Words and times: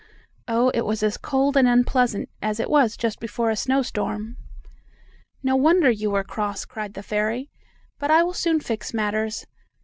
Oh, 0.47 0.69
it 0.69 0.81
was 0.81 1.03
as 1.03 1.15
cold 1.15 1.55
and 1.55 1.67
unpleasant 1.67 2.27
as 2.41 2.59
it 2.59 2.69
is 2.71 2.97
just 2.97 3.19
before 3.19 3.51
a 3.51 3.55
snowstorm. 3.55 4.35
"No 5.43 5.55
wonder 5.55 5.91
you 5.91 6.09
were 6.09 6.23
cross!" 6.23 6.65
cried 6.65 6.95
the 6.95 7.03
fairy. 7.03 7.51
"But 7.99 8.09
I 8.09 8.23
will 8.23 8.33
soon 8.33 8.61
fix 8.61 8.95
matters! 8.95 9.45